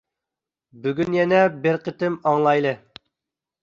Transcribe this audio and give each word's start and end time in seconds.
بۈگۈن 0.85 1.19
يەنە 1.19 1.43
بىر 1.67 1.81
قېتىم 1.87 2.19
ئاڭلايلى. 2.27 2.77